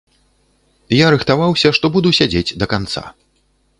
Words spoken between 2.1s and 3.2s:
сядзець да канца.